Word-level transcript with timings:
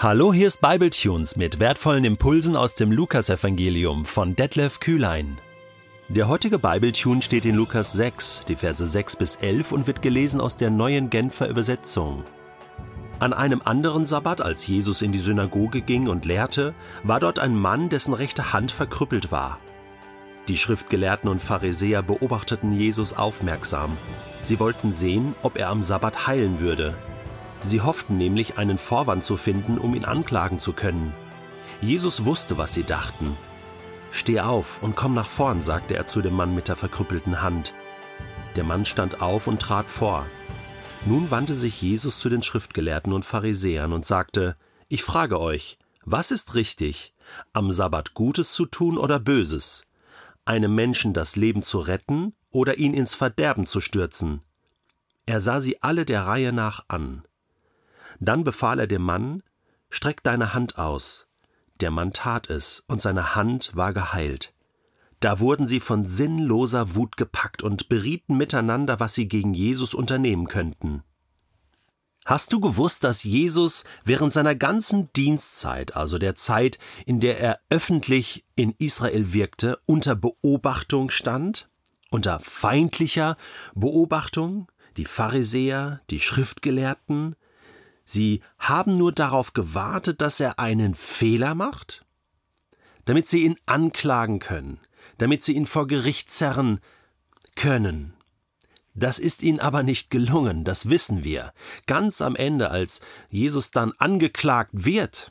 Hallo, 0.00 0.32
hier 0.32 0.46
ist 0.46 0.60
Bibletunes 0.60 1.34
mit 1.34 1.58
wertvollen 1.58 2.04
Impulsen 2.04 2.54
aus 2.54 2.76
dem 2.76 2.92
Lukasevangelium 2.92 4.04
von 4.04 4.36
Detlef 4.36 4.78
Kühlein. 4.78 5.38
Der 6.06 6.28
heutige 6.28 6.60
Bibletune 6.60 7.20
steht 7.20 7.44
in 7.44 7.56
Lukas 7.56 7.94
6, 7.94 8.44
die 8.46 8.54
Verse 8.54 8.86
6 8.86 9.16
bis 9.16 9.34
11 9.34 9.72
und 9.72 9.88
wird 9.88 10.00
gelesen 10.00 10.40
aus 10.40 10.56
der 10.56 10.70
neuen 10.70 11.10
Genfer 11.10 11.48
Übersetzung. 11.48 12.22
An 13.18 13.32
einem 13.32 13.60
anderen 13.64 14.06
Sabbat, 14.06 14.40
als 14.40 14.64
Jesus 14.68 15.02
in 15.02 15.10
die 15.10 15.18
Synagoge 15.18 15.80
ging 15.80 16.06
und 16.06 16.26
lehrte, 16.26 16.74
war 17.02 17.18
dort 17.18 17.40
ein 17.40 17.56
Mann, 17.56 17.88
dessen 17.88 18.14
rechte 18.14 18.52
Hand 18.52 18.70
verkrüppelt 18.70 19.32
war. 19.32 19.58
Die 20.46 20.58
Schriftgelehrten 20.58 21.28
und 21.28 21.42
Pharisäer 21.42 22.02
beobachteten 22.02 22.72
Jesus 22.72 23.14
aufmerksam. 23.14 23.98
Sie 24.44 24.60
wollten 24.60 24.92
sehen, 24.92 25.34
ob 25.42 25.58
er 25.58 25.70
am 25.70 25.82
Sabbat 25.82 26.28
heilen 26.28 26.60
würde, 26.60 26.94
Sie 27.60 27.80
hofften 27.80 28.16
nämlich, 28.16 28.58
einen 28.58 28.78
Vorwand 28.78 29.24
zu 29.24 29.36
finden, 29.36 29.78
um 29.78 29.94
ihn 29.94 30.04
anklagen 30.04 30.60
zu 30.60 30.72
können. 30.72 31.12
Jesus 31.80 32.24
wusste, 32.24 32.58
was 32.58 32.74
sie 32.74 32.84
dachten. 32.84 33.36
Steh 34.10 34.40
auf 34.40 34.82
und 34.82 34.96
komm 34.96 35.14
nach 35.14 35.28
vorn, 35.28 35.62
sagte 35.62 35.96
er 35.96 36.06
zu 36.06 36.22
dem 36.22 36.34
Mann 36.34 36.54
mit 36.54 36.68
der 36.68 36.76
verkrüppelten 36.76 37.42
Hand. 37.42 37.72
Der 38.56 38.64
Mann 38.64 38.84
stand 38.84 39.20
auf 39.20 39.46
und 39.46 39.60
trat 39.60 39.90
vor. 39.90 40.26
Nun 41.04 41.30
wandte 41.30 41.54
sich 41.54 41.80
Jesus 41.80 42.18
zu 42.18 42.28
den 42.28 42.42
Schriftgelehrten 42.42 43.12
und 43.12 43.24
Pharisäern 43.24 43.92
und 43.92 44.04
sagte, 44.04 44.56
Ich 44.88 45.02
frage 45.02 45.38
euch, 45.38 45.78
was 46.04 46.30
ist 46.30 46.54
richtig, 46.54 47.12
am 47.52 47.70
Sabbat 47.70 48.14
Gutes 48.14 48.52
zu 48.52 48.64
tun 48.66 48.98
oder 48.98 49.20
Böses? 49.20 49.82
Einem 50.44 50.74
Menschen 50.74 51.12
das 51.12 51.36
Leben 51.36 51.62
zu 51.62 51.78
retten 51.78 52.34
oder 52.50 52.78
ihn 52.78 52.94
ins 52.94 53.14
Verderben 53.14 53.66
zu 53.66 53.80
stürzen? 53.80 54.40
Er 55.26 55.40
sah 55.40 55.60
sie 55.60 55.82
alle 55.82 56.06
der 56.06 56.26
Reihe 56.26 56.52
nach 56.52 56.86
an. 56.88 57.27
Dann 58.20 58.44
befahl 58.44 58.80
er 58.80 58.86
dem 58.86 59.02
Mann, 59.02 59.42
Streck 59.90 60.22
deine 60.22 60.54
Hand 60.54 60.78
aus. 60.78 61.28
Der 61.80 61.90
Mann 61.90 62.12
tat 62.12 62.50
es, 62.50 62.84
und 62.88 63.00
seine 63.00 63.34
Hand 63.34 63.74
war 63.74 63.92
geheilt. 63.92 64.52
Da 65.20 65.40
wurden 65.40 65.66
sie 65.66 65.80
von 65.80 66.06
sinnloser 66.06 66.94
Wut 66.94 67.16
gepackt 67.16 67.62
und 67.62 67.88
berieten 67.88 68.36
miteinander, 68.36 69.00
was 69.00 69.14
sie 69.14 69.28
gegen 69.28 69.54
Jesus 69.54 69.94
unternehmen 69.94 70.46
könnten. 70.46 71.02
Hast 72.24 72.52
du 72.52 72.60
gewusst, 72.60 73.04
dass 73.04 73.24
Jesus 73.24 73.84
während 74.04 74.32
seiner 74.32 74.54
ganzen 74.54 75.10
Dienstzeit, 75.14 75.96
also 75.96 76.18
der 76.18 76.34
Zeit, 76.34 76.78
in 77.06 77.20
der 77.20 77.40
er 77.40 77.60
öffentlich 77.70 78.44
in 78.54 78.74
Israel 78.78 79.32
wirkte, 79.32 79.78
unter 79.86 80.14
Beobachtung 80.14 81.10
stand? 81.10 81.70
Unter 82.10 82.38
feindlicher 82.40 83.36
Beobachtung? 83.74 84.70
Die 84.98 85.06
Pharisäer, 85.06 86.00
die 86.10 86.20
Schriftgelehrten, 86.20 87.34
Sie 88.10 88.40
haben 88.58 88.96
nur 88.96 89.12
darauf 89.12 89.52
gewartet, 89.52 90.22
dass 90.22 90.40
er 90.40 90.58
einen 90.58 90.94
Fehler 90.94 91.54
macht, 91.54 92.06
damit 93.04 93.28
sie 93.28 93.44
ihn 93.44 93.56
anklagen 93.66 94.38
können, 94.38 94.80
damit 95.18 95.44
sie 95.44 95.52
ihn 95.52 95.66
vor 95.66 95.86
Gericht 95.86 96.30
zerren 96.30 96.80
können. 97.54 98.14
Das 98.94 99.18
ist 99.18 99.42
ihnen 99.42 99.60
aber 99.60 99.82
nicht 99.82 100.08
gelungen, 100.08 100.64
das 100.64 100.88
wissen 100.88 101.22
wir. 101.22 101.52
Ganz 101.86 102.22
am 102.22 102.34
Ende, 102.34 102.70
als 102.70 103.02
Jesus 103.28 103.72
dann 103.72 103.92
angeklagt 103.98 104.70
wird 104.72 105.30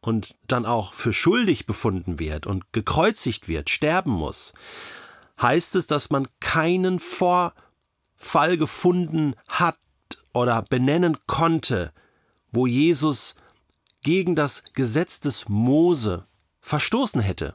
und 0.00 0.36
dann 0.46 0.66
auch 0.66 0.94
für 0.94 1.12
schuldig 1.12 1.66
befunden 1.66 2.20
wird 2.20 2.46
und 2.46 2.72
gekreuzigt 2.72 3.48
wird, 3.48 3.70
sterben 3.70 4.12
muss, 4.12 4.54
heißt 5.42 5.74
es, 5.74 5.88
dass 5.88 6.10
man 6.10 6.28
keinen 6.38 7.00
Vorfall 7.00 8.56
gefunden 8.56 9.34
hat 9.48 9.78
oder 10.32 10.62
benennen 10.62 11.16
konnte, 11.26 11.92
wo 12.54 12.66
Jesus 12.66 13.34
gegen 14.02 14.34
das 14.34 14.62
Gesetz 14.72 15.20
des 15.20 15.48
Mose 15.48 16.26
verstoßen 16.60 17.20
hätte. 17.20 17.54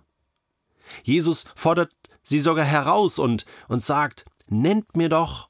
Jesus 1.04 1.46
fordert 1.56 1.94
sie 2.24 2.40
sogar 2.40 2.66
heraus 2.66 3.20
und, 3.20 3.46
und 3.68 3.84
sagt, 3.84 4.26
nennt 4.48 4.96
mir 4.96 5.10
doch 5.10 5.50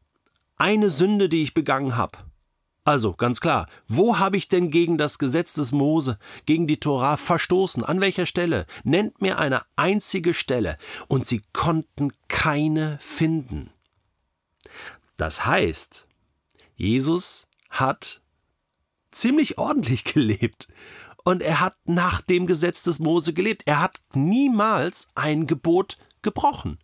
eine 0.58 0.90
Sünde, 0.90 1.30
die 1.30 1.42
ich 1.42 1.54
begangen 1.54 1.96
habe. 1.96 2.20
Also, 2.84 3.14
ganz 3.14 3.40
klar, 3.40 3.68
wo 3.88 4.18
habe 4.18 4.38
ich 4.38 4.48
denn 4.48 4.72
gegen 4.72 4.98
das 4.98 5.20
Gesetz 5.20 5.54
des 5.54 5.72
Mose, 5.72 6.18
gegen 6.46 6.66
die 6.66 6.80
Tora 6.80 7.18
verstoßen? 7.18 7.84
An 7.84 8.02
welcher 8.02 8.26
Stelle? 8.26 8.66
Nennt 8.84 9.22
mir 9.22 9.38
eine 9.38 9.62
einzige 9.76 10.34
Stelle. 10.34 10.78
Und 11.08 11.28
sie 11.28 11.42
konnten 11.54 12.12
keine 12.28 12.98
finden. 13.00 13.72
Das 15.18 15.46
heißt, 15.46 16.08
Jesus 16.76 17.48
hat 17.70 18.22
ziemlich 19.12 19.58
ordentlich 19.58 20.04
gelebt. 20.14 20.68
Und 21.24 21.42
er 21.42 21.60
hat 21.60 21.76
nach 21.86 22.22
dem 22.22 22.48
Gesetz 22.48 22.84
des 22.84 23.00
Mose 23.00 23.34
gelebt. 23.34 23.64
Er 23.66 23.82
hat 23.82 24.00
niemals 24.14 25.10
ein 25.16 25.48
Gebot 25.48 25.98
gebrochen. 26.22 26.80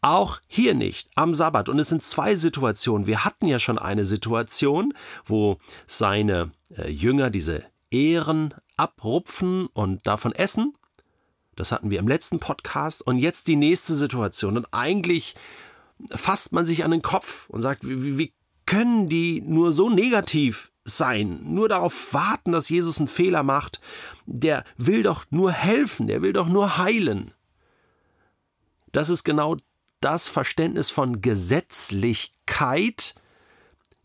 Auch 0.00 0.40
hier 0.46 0.74
nicht, 0.74 1.10
am 1.14 1.34
Sabbat. 1.34 1.68
Und 1.68 1.78
es 1.78 1.88
sind 1.88 2.02
zwei 2.02 2.36
Situationen. 2.36 3.06
Wir 3.06 3.24
hatten 3.24 3.46
ja 3.46 3.58
schon 3.58 3.78
eine 3.78 4.04
Situation, 4.04 4.94
wo 5.24 5.58
seine 5.86 6.52
äh, 6.76 6.90
Jünger 6.90 7.30
diese 7.30 7.64
Ehren 7.90 8.54
abrupfen 8.76 9.66
und 9.66 10.06
davon 10.06 10.32
essen. 10.32 10.74
Das 11.56 11.72
hatten 11.72 11.90
wir 11.90 11.98
im 11.98 12.08
letzten 12.08 12.38
Podcast. 12.38 13.02
Und 13.02 13.18
jetzt 13.18 13.48
die 13.48 13.56
nächste 13.56 13.96
Situation. 13.96 14.56
Und 14.56 14.68
eigentlich 14.72 15.34
fasst 16.10 16.52
man 16.52 16.66
sich 16.66 16.84
an 16.84 16.90
den 16.90 17.02
Kopf 17.02 17.48
und 17.48 17.62
sagt, 17.62 17.88
wie, 17.88 18.18
wie 18.18 18.32
können 18.66 19.08
die 19.08 19.40
nur 19.40 19.72
so 19.72 19.88
negativ 19.88 20.70
sein, 20.84 21.40
nur 21.42 21.68
darauf 21.68 22.12
warten, 22.12 22.52
dass 22.52 22.68
Jesus 22.68 22.98
einen 22.98 23.08
Fehler 23.08 23.42
macht? 23.42 23.80
Der 24.26 24.64
will 24.76 25.02
doch 25.02 25.24
nur 25.30 25.52
helfen, 25.52 26.06
der 26.06 26.22
will 26.22 26.32
doch 26.32 26.48
nur 26.48 26.78
heilen. 26.78 27.32
Das 28.92 29.08
ist 29.08 29.24
genau 29.24 29.56
das 30.00 30.28
Verständnis 30.28 30.90
von 30.90 31.20
Gesetzlichkeit, 31.20 33.14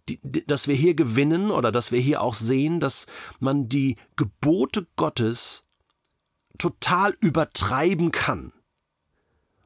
die, 0.09 0.19
das 0.47 0.67
wir 0.67 0.75
hier 0.75 0.95
gewinnen 0.95 1.51
oder 1.51 1.71
dass 1.71 1.91
wir 1.91 1.99
hier 1.99 2.21
auch 2.21 2.35
sehen, 2.35 2.79
dass 2.79 3.05
man 3.39 3.69
die 3.69 3.97
Gebote 4.15 4.87
Gottes 4.95 5.63
total 6.57 7.15
übertreiben 7.19 8.11
kann. 8.11 8.53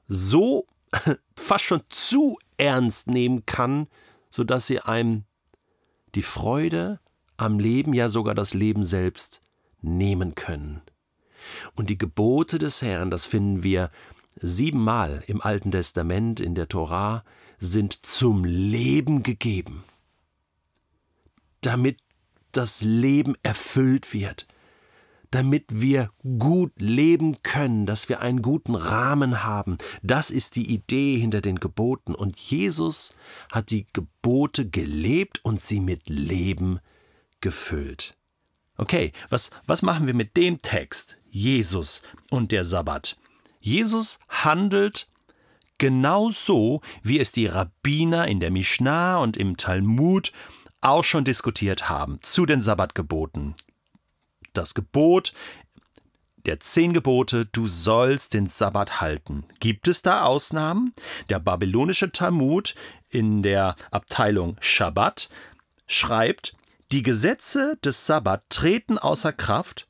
So 0.07 0.67
fast 1.37 1.65
schon 1.65 1.81
zu 1.89 2.37
ernst 2.57 3.07
nehmen 3.07 3.45
kann, 3.45 3.87
sodass 4.35 4.67
sie 4.67 4.81
einem 4.81 5.23
die 6.13 6.21
Freude 6.21 6.99
am 7.37 7.57
Leben, 7.57 7.93
ja 7.93 8.09
sogar 8.09 8.35
das 8.35 8.53
Leben 8.53 8.83
selbst 8.83 9.41
nehmen 9.81 10.35
können. 10.35 10.81
Und 11.73 11.89
die 11.89 11.97
Gebote 11.97 12.59
des 12.59 12.81
Herrn, 12.81 13.11
das 13.11 13.25
finden 13.25 13.63
wir 13.63 13.91
siebenmal 14.41 15.19
im 15.27 15.39
Alten 15.39 15.71
Testament 15.71 16.41
in 16.41 16.53
der 16.53 16.67
Torah, 16.67 17.23
sind 17.59 17.93
zum 17.93 18.43
Leben 18.43 19.23
gegeben, 19.23 19.85
damit 21.61 21.99
das 22.51 22.81
Leben 22.81 23.35
erfüllt 23.41 24.13
wird, 24.13 24.47
damit 25.31 25.65
wir 25.69 26.09
gut 26.39 26.73
leben 26.77 27.41
können, 27.43 27.85
dass 27.85 28.09
wir 28.09 28.21
einen 28.21 28.41
guten 28.41 28.75
Rahmen 28.75 29.43
haben. 29.43 29.77
Das 30.03 30.29
ist 30.29 30.55
die 30.55 30.73
Idee 30.73 31.17
hinter 31.17 31.41
den 31.41 31.59
Geboten. 31.59 32.15
Und 32.15 32.37
Jesus 32.37 33.13
hat 33.51 33.71
die 33.71 33.87
Gebote 33.93 34.69
gelebt 34.69 35.43
und 35.43 35.61
sie 35.61 35.79
mit 35.79 36.09
Leben 36.09 36.79
gefüllt. 37.41 38.15
Okay, 38.77 39.13
was, 39.29 39.51
was 39.65 39.81
machen 39.81 40.07
wir 40.07 40.13
mit 40.13 40.35
dem 40.35 40.61
Text? 40.61 41.17
Jesus 41.29 42.01
und 42.29 42.51
der 42.51 42.63
Sabbat. 42.63 43.17
Jesus 43.59 44.19
handelt 44.29 45.09
genau 45.77 46.29
so, 46.29 46.81
wie 47.01 47.19
es 47.19 47.31
die 47.31 47.47
Rabbiner 47.47 48.27
in 48.27 48.39
der 48.39 48.51
Mishnah 48.51 49.17
und 49.17 49.37
im 49.37 49.57
Talmud 49.57 50.31
auch 50.81 51.03
schon 51.03 51.23
diskutiert 51.23 51.89
haben 51.89 52.19
zu 52.21 52.45
den 52.45 52.61
Sabbatgeboten 52.61 53.55
das 54.57 54.73
Gebot 54.73 55.33
der 56.45 56.59
zehn 56.59 56.93
Gebote, 56.93 57.45
du 57.45 57.67
sollst 57.67 58.33
den 58.33 58.47
Sabbat 58.47 59.01
halten. 59.01 59.45
Gibt 59.59 59.87
es 59.87 60.01
da 60.01 60.23
Ausnahmen? 60.23 60.93
Der 61.29 61.39
babylonische 61.39 62.11
Talmud 62.11 62.75
in 63.09 63.41
der 63.41 63.75
Abteilung 63.91 64.57
Shabbat 64.59 65.29
schreibt, 65.87 66.55
die 66.91 67.01
Gesetze 67.01 67.77
des 67.83 68.05
Sabbat 68.05 68.43
treten 68.49 68.97
außer 68.97 69.33
Kraft, 69.33 69.87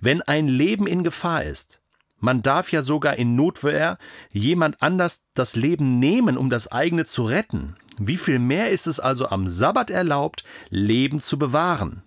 wenn 0.00 0.22
ein 0.22 0.48
Leben 0.48 0.86
in 0.86 1.04
Gefahr 1.04 1.44
ist. 1.44 1.80
Man 2.18 2.42
darf 2.42 2.70
ja 2.72 2.82
sogar 2.82 3.16
in 3.16 3.34
Notwehr 3.34 3.98
jemand 4.32 4.82
anders 4.82 5.22
das 5.34 5.56
Leben 5.56 5.98
nehmen, 5.98 6.36
um 6.36 6.50
das 6.50 6.70
eigene 6.70 7.06
zu 7.06 7.24
retten. 7.24 7.76
Wie 7.98 8.16
viel 8.16 8.38
mehr 8.38 8.70
ist 8.70 8.86
es 8.86 9.00
also 9.00 9.28
am 9.28 9.48
Sabbat 9.48 9.90
erlaubt, 9.90 10.44
Leben 10.68 11.20
zu 11.20 11.38
bewahren? 11.38 12.02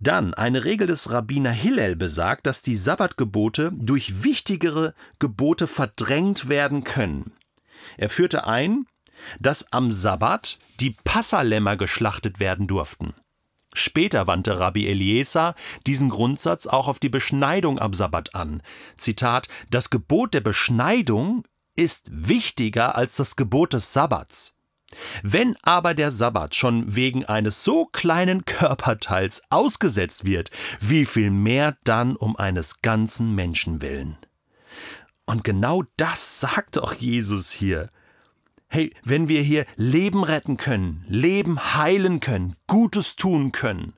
Dann 0.00 0.32
eine 0.32 0.64
Regel 0.64 0.86
des 0.86 1.12
Rabbiner 1.12 1.52
Hillel 1.52 1.94
besagt, 1.94 2.46
dass 2.46 2.62
die 2.62 2.76
Sabbatgebote 2.76 3.70
durch 3.74 4.24
wichtigere 4.24 4.94
Gebote 5.18 5.66
verdrängt 5.66 6.48
werden 6.48 6.84
können. 6.84 7.32
Er 7.98 8.08
führte 8.08 8.46
ein, 8.46 8.86
dass 9.38 9.70
am 9.72 9.92
Sabbat 9.92 10.58
die 10.80 10.96
Passalämmer 11.04 11.76
geschlachtet 11.76 12.40
werden 12.40 12.66
durften. 12.66 13.14
Später 13.74 14.26
wandte 14.26 14.58
Rabbi 14.58 14.88
Eliezer 14.88 15.54
diesen 15.86 16.08
Grundsatz 16.08 16.66
auch 16.66 16.88
auf 16.88 16.98
die 16.98 17.10
Beschneidung 17.10 17.78
am 17.78 17.92
Sabbat 17.92 18.34
an. 18.34 18.62
Zitat: 18.96 19.48
Das 19.70 19.90
Gebot 19.90 20.32
der 20.32 20.40
Beschneidung 20.40 21.44
ist 21.76 22.08
wichtiger 22.10 22.96
als 22.96 23.16
das 23.16 23.36
Gebot 23.36 23.74
des 23.74 23.92
Sabbats. 23.92 24.56
Wenn 25.22 25.56
aber 25.62 25.94
der 25.94 26.10
Sabbat 26.10 26.54
schon 26.54 26.96
wegen 26.96 27.24
eines 27.24 27.64
so 27.64 27.86
kleinen 27.86 28.44
Körperteils 28.44 29.42
ausgesetzt 29.50 30.24
wird, 30.24 30.50
wie 30.80 31.06
viel 31.06 31.30
mehr 31.30 31.76
dann 31.84 32.16
um 32.16 32.36
eines 32.36 32.82
ganzen 32.82 33.34
Menschen 33.34 33.82
willen? 33.82 34.16
Und 35.26 35.44
genau 35.44 35.84
das 35.96 36.40
sagt 36.40 36.78
auch 36.78 36.94
Jesus 36.94 37.52
hier. 37.52 37.90
Hey, 38.68 38.94
wenn 39.04 39.28
wir 39.28 39.42
hier 39.42 39.66
Leben 39.76 40.24
retten 40.24 40.56
können, 40.56 41.04
Leben 41.08 41.74
heilen 41.74 42.20
können, 42.20 42.56
Gutes 42.66 43.16
tun 43.16 43.52
können, 43.52 43.94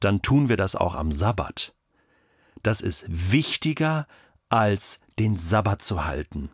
dann 0.00 0.22
tun 0.22 0.48
wir 0.48 0.56
das 0.56 0.76
auch 0.76 0.94
am 0.94 1.12
Sabbat. 1.12 1.74
Das 2.62 2.80
ist 2.80 3.04
wichtiger 3.08 4.06
als 4.48 5.00
den 5.18 5.36
Sabbat 5.36 5.82
zu 5.82 6.04
halten. 6.04 6.50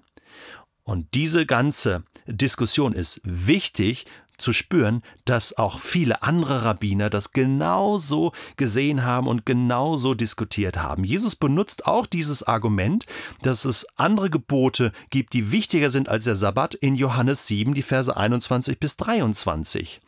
Und 0.84 1.14
diese 1.14 1.46
ganze 1.46 2.04
Diskussion 2.26 2.92
ist 2.92 3.20
wichtig 3.24 4.06
zu 4.36 4.52
spüren, 4.52 5.02
dass 5.24 5.56
auch 5.56 5.78
viele 5.78 6.22
andere 6.22 6.64
Rabbiner 6.64 7.10
das 7.10 7.32
genauso 7.32 8.32
gesehen 8.56 9.04
haben 9.04 9.28
und 9.28 9.46
genauso 9.46 10.14
diskutiert 10.14 10.76
haben. 10.76 11.04
Jesus 11.04 11.36
benutzt 11.36 11.86
auch 11.86 12.06
dieses 12.06 12.42
Argument, 12.42 13.06
dass 13.42 13.64
es 13.64 13.86
andere 13.96 14.30
Gebote 14.30 14.92
gibt, 15.10 15.32
die 15.32 15.52
wichtiger 15.52 15.90
sind 15.90 16.08
als 16.08 16.24
der 16.24 16.36
Sabbat 16.36 16.74
in 16.74 16.96
Johannes 16.96 17.46
7, 17.46 17.74
die 17.74 17.82
Verse 17.82 18.14
21 18.14 18.78
bis 18.78 18.96
23. 18.96 20.00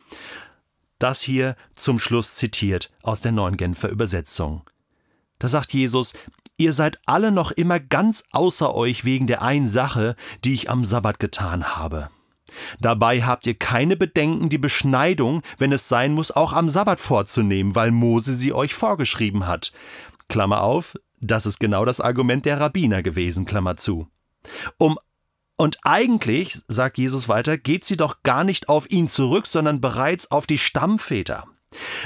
Das 0.99 1.21
hier 1.21 1.55
zum 1.73 1.99
Schluss 1.99 2.35
zitiert 2.35 2.91
aus 3.03 3.21
der 3.21 3.31
neuen 3.31 3.55
Genfer 3.55 3.89
Übersetzung. 3.89 4.63
Da 5.39 5.47
sagt 5.47 5.73
Jesus, 5.73 6.13
Ihr 6.59 6.73
seid 6.73 6.99
alle 7.05 7.31
noch 7.31 7.51
immer 7.51 7.79
ganz 7.79 8.23
außer 8.31 8.73
euch 8.73 9.05
wegen 9.05 9.27
der 9.27 9.43
einen 9.43 9.67
Sache, 9.67 10.15
die 10.43 10.55
ich 10.55 10.71
am 10.71 10.85
Sabbat 10.85 11.19
getan 11.19 11.77
habe. 11.77 12.09
Dabei 12.79 13.23
habt 13.23 13.45
ihr 13.45 13.53
keine 13.53 13.95
Bedenken, 13.95 14.49
die 14.49 14.57
Beschneidung, 14.57 15.43
wenn 15.59 15.71
es 15.71 15.87
sein 15.87 16.13
muss, 16.13 16.31
auch 16.31 16.53
am 16.53 16.69
Sabbat 16.69 16.99
vorzunehmen, 16.99 17.75
weil 17.75 17.91
Mose 17.91 18.35
sie 18.35 18.53
euch 18.53 18.73
vorgeschrieben 18.73 19.45
hat. 19.45 19.71
Klammer 20.29 20.63
auf, 20.63 20.97
das 21.19 21.45
ist 21.45 21.59
genau 21.59 21.85
das 21.85 22.01
Argument 22.01 22.45
der 22.45 22.59
Rabbiner 22.59 23.03
gewesen, 23.03 23.45
Klammer 23.45 23.77
zu. 23.77 24.07
Um 24.79 24.97
und 25.59 25.79
eigentlich, 25.83 26.59
sagt 26.67 26.99
Jesus 26.99 27.27
weiter, 27.29 27.57
geht 27.57 27.83
sie 27.83 27.97
doch 27.97 28.21
gar 28.21 28.43
nicht 28.43 28.69
auf 28.69 28.89
ihn 28.91 29.07
zurück, 29.07 29.47
sondern 29.47 29.81
bereits 29.81 30.29
auf 30.29 30.45
die 30.45 30.59
Stammväter. 30.59 31.45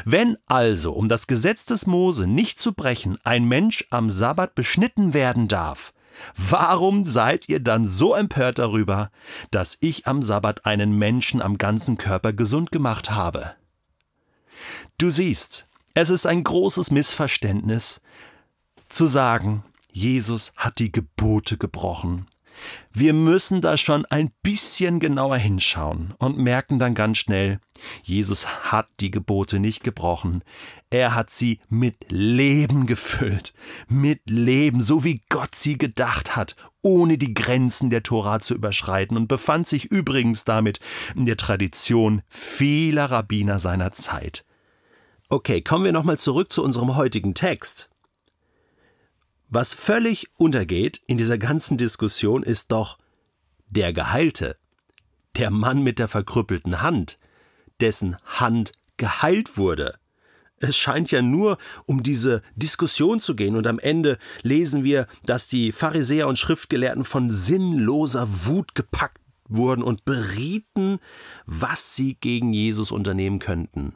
Wenn 0.05 0.37
also, 0.47 0.93
um 0.93 1.07
das 1.07 1.27
Gesetz 1.27 1.65
des 1.65 1.85
Mose 1.85 2.27
nicht 2.27 2.59
zu 2.59 2.73
brechen, 2.73 3.17
ein 3.23 3.45
Mensch 3.45 3.85
am 3.89 4.09
Sabbat 4.09 4.55
beschnitten 4.55 5.13
werden 5.13 5.47
darf, 5.47 5.93
warum 6.35 7.05
seid 7.05 7.47
ihr 7.49 7.59
dann 7.59 7.87
so 7.87 8.13
empört 8.13 8.59
darüber, 8.59 9.11
dass 9.51 9.77
ich 9.81 10.07
am 10.07 10.23
Sabbat 10.23 10.65
einen 10.65 10.97
Menschen 10.97 11.41
am 11.41 11.57
ganzen 11.57 11.97
Körper 11.97 12.33
gesund 12.33 12.71
gemacht 12.71 13.11
habe? 13.11 13.53
Du 14.97 15.09
siehst, 15.09 15.67
es 15.93 16.09
ist 16.09 16.25
ein 16.25 16.43
großes 16.43 16.91
Missverständnis 16.91 18.01
zu 18.89 19.07
sagen, 19.07 19.63
Jesus 19.91 20.53
hat 20.55 20.79
die 20.79 20.91
Gebote 20.91 21.57
gebrochen. 21.57 22.27
Wir 22.93 23.13
müssen 23.13 23.61
da 23.61 23.77
schon 23.77 24.05
ein 24.05 24.31
bisschen 24.43 24.99
genauer 24.99 25.37
hinschauen 25.37 26.13
und 26.19 26.37
merken 26.37 26.79
dann 26.79 26.95
ganz 26.95 27.17
schnell, 27.17 27.59
Jesus 28.03 28.47
hat 28.71 28.87
die 28.99 29.11
Gebote 29.11 29.59
nicht 29.59 29.83
gebrochen, 29.83 30.43
er 30.89 31.15
hat 31.15 31.29
sie 31.29 31.59
mit 31.69 32.11
Leben 32.11 32.85
gefüllt, 32.85 33.53
mit 33.87 34.29
Leben, 34.29 34.81
so 34.81 35.03
wie 35.03 35.21
Gott 35.29 35.55
sie 35.55 35.77
gedacht 35.77 36.35
hat, 36.35 36.55
ohne 36.81 37.17
die 37.17 37.33
Grenzen 37.33 37.89
der 37.89 38.03
Tora 38.03 38.39
zu 38.39 38.55
überschreiten 38.55 39.15
und 39.17 39.27
befand 39.27 39.67
sich 39.67 39.85
übrigens 39.85 40.43
damit 40.43 40.79
in 41.15 41.25
der 41.25 41.37
Tradition 41.37 42.21
vieler 42.27 43.05
Rabbiner 43.11 43.59
seiner 43.59 43.91
Zeit. 43.93 44.45
Okay, 45.29 45.61
kommen 45.61 45.85
wir 45.85 45.93
nochmal 45.93 46.19
zurück 46.19 46.51
zu 46.51 46.63
unserem 46.63 46.95
heutigen 46.97 47.33
Text. 47.33 47.90
Was 49.53 49.73
völlig 49.73 50.29
untergeht 50.37 51.01
in 51.07 51.17
dieser 51.17 51.37
ganzen 51.37 51.77
Diskussion 51.77 52.41
ist 52.41 52.71
doch 52.71 52.97
der 53.67 53.91
Geheilte, 53.91 54.55
der 55.35 55.51
Mann 55.51 55.83
mit 55.83 55.99
der 55.99 56.07
verkrüppelten 56.07 56.81
Hand, 56.81 57.19
dessen 57.81 58.15
Hand 58.23 58.71
geheilt 58.95 59.57
wurde. 59.57 59.99
Es 60.55 60.77
scheint 60.77 61.11
ja 61.11 61.21
nur 61.21 61.57
um 61.85 62.01
diese 62.01 62.43
Diskussion 62.55 63.19
zu 63.19 63.35
gehen, 63.35 63.57
und 63.57 63.67
am 63.67 63.77
Ende 63.77 64.19
lesen 64.41 64.85
wir, 64.85 65.05
dass 65.25 65.49
die 65.49 65.73
Pharisäer 65.73 66.29
und 66.29 66.39
Schriftgelehrten 66.39 67.03
von 67.03 67.29
sinnloser 67.29 68.27
Wut 68.45 68.73
gepackt 68.73 69.19
wurden 69.49 69.83
und 69.83 70.05
berieten, 70.05 70.99
was 71.45 71.93
sie 71.97 72.15
gegen 72.15 72.53
Jesus 72.53 72.89
unternehmen 72.89 73.39
könnten. 73.39 73.95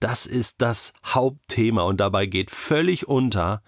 Das 0.00 0.24
ist 0.24 0.62
das 0.62 0.94
Hauptthema, 1.04 1.82
und 1.82 1.98
dabei 2.00 2.24
geht 2.24 2.50
völlig 2.50 3.06
unter, 3.06 3.62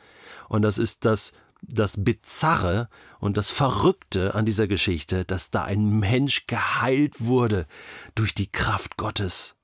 und 0.48 0.62
das 0.62 0.78
ist 0.78 1.04
das, 1.04 1.32
das 1.62 2.02
Bizarre 2.04 2.88
und 3.18 3.36
das 3.36 3.50
Verrückte 3.50 4.34
an 4.34 4.46
dieser 4.46 4.66
Geschichte, 4.66 5.24
dass 5.24 5.50
da 5.50 5.64
ein 5.64 5.86
Mensch 5.98 6.46
geheilt 6.46 7.24
wurde 7.24 7.66
durch 8.14 8.34
die 8.34 8.50
Kraft 8.50 8.96
Gottes. 8.96 9.56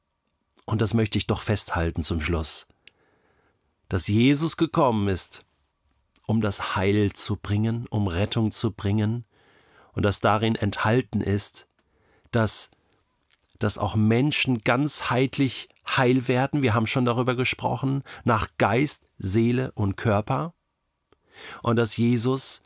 Und 0.64 0.80
das 0.80 0.94
möchte 0.94 1.18
ich 1.18 1.26
doch 1.26 1.40
festhalten 1.40 2.02
zum 2.02 2.20
Schluss. 2.20 2.66
Dass 3.88 4.06
Jesus 4.06 4.56
gekommen 4.56 5.08
ist, 5.08 5.44
um 6.26 6.40
das 6.40 6.76
Heil 6.76 7.12
zu 7.12 7.36
bringen, 7.36 7.86
um 7.90 8.06
Rettung 8.06 8.52
zu 8.52 8.72
bringen, 8.72 9.24
und 9.92 10.04
dass 10.04 10.20
darin 10.20 10.54
enthalten 10.54 11.20
ist, 11.20 11.68
dass, 12.30 12.70
dass 13.58 13.76
auch 13.76 13.94
Menschen 13.94 14.58
ganzheitlich 14.64 15.68
heil 15.86 16.28
werden, 16.28 16.62
wir 16.62 16.72
haben 16.74 16.86
schon 16.86 17.04
darüber 17.04 17.34
gesprochen, 17.34 18.02
nach 18.24 18.48
Geist, 18.56 19.04
Seele 19.18 19.72
und 19.72 19.96
Körper, 19.96 20.54
und 21.62 21.76
dass 21.76 21.96
Jesus 21.96 22.62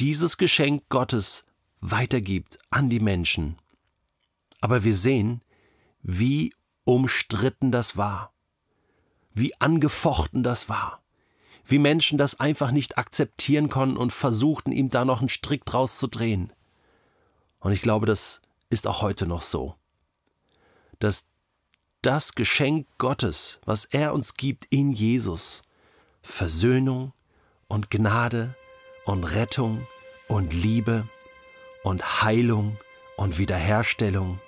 dieses 0.00 0.38
Geschenk 0.38 0.88
Gottes 0.88 1.44
weitergibt 1.80 2.58
an 2.70 2.88
die 2.88 3.00
Menschen. 3.00 3.56
Aber 4.60 4.84
wir 4.84 4.96
sehen, 4.96 5.42
wie 6.02 6.54
umstritten 6.84 7.70
das 7.70 7.96
war, 7.96 8.32
wie 9.34 9.58
angefochten 9.60 10.42
das 10.42 10.68
war, 10.68 11.02
wie 11.64 11.78
Menschen 11.78 12.18
das 12.18 12.40
einfach 12.40 12.70
nicht 12.70 12.98
akzeptieren 12.98 13.68
konnten 13.68 13.96
und 13.96 14.12
versuchten, 14.12 14.72
ihm 14.72 14.90
da 14.90 15.04
noch 15.04 15.20
einen 15.20 15.28
Strick 15.28 15.64
draus 15.64 15.98
zu 15.98 16.06
drehen. 16.06 16.52
Und 17.60 17.72
ich 17.72 17.82
glaube, 17.82 18.06
das 18.06 18.42
ist 18.70 18.86
auch 18.86 19.02
heute 19.02 19.26
noch 19.26 19.42
so, 19.42 19.74
dass 20.98 21.26
das 22.02 22.34
Geschenk 22.34 22.86
Gottes, 22.98 23.60
was 23.64 23.86
er 23.86 24.12
uns 24.12 24.34
gibt 24.34 24.66
in 24.66 24.92
Jesus, 24.92 25.62
Versöhnung, 26.22 27.12
und 27.68 27.90
Gnade 27.90 28.54
und 29.04 29.24
Rettung 29.24 29.86
und 30.28 30.52
Liebe 30.52 31.06
und 31.82 32.22
Heilung 32.22 32.76
und 33.16 33.38
Wiederherstellung, 33.38 34.40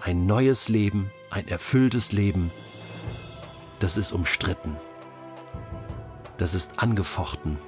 ein 0.00 0.26
neues 0.26 0.68
Leben, 0.68 1.10
ein 1.30 1.48
erfülltes 1.48 2.12
Leben, 2.12 2.50
das 3.80 3.96
ist 3.96 4.12
umstritten, 4.12 4.76
das 6.38 6.54
ist 6.54 6.78
angefochten. 6.78 7.58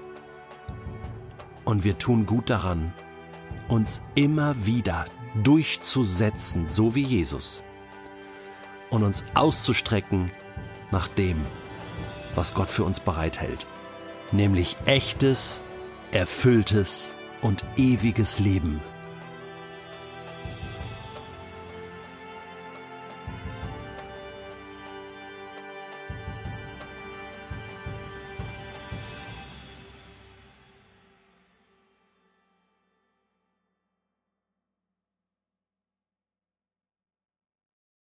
Und 1.64 1.84
wir 1.84 1.98
tun 1.98 2.24
gut 2.24 2.48
daran, 2.48 2.92
uns 3.68 4.00
immer 4.14 4.66
wieder 4.66 5.04
durchzusetzen, 5.42 6.66
so 6.66 6.94
wie 6.94 7.02
Jesus, 7.02 7.62
und 8.88 9.02
uns 9.02 9.24
auszustrecken 9.34 10.30
nach 10.90 11.08
dem, 11.08 11.44
was 12.34 12.54
Gott 12.54 12.70
für 12.70 12.84
uns 12.84 13.00
bereithält 13.00 13.66
nämlich 14.32 14.76
echtes, 14.86 15.62
erfülltes 16.12 17.14
und 17.42 17.64
ewiges 17.76 18.38
Leben. 18.38 18.80